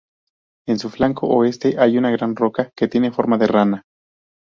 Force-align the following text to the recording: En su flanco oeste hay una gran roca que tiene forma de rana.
En 0.67 0.79
su 0.79 0.89
flanco 0.89 1.27
oeste 1.27 1.75
hay 1.77 1.95
una 1.95 2.09
gran 2.09 2.35
roca 2.35 2.71
que 2.75 2.87
tiene 2.87 3.11
forma 3.11 3.37
de 3.37 3.45
rana. 3.45 3.83